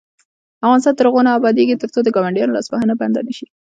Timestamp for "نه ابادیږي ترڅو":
1.27-1.99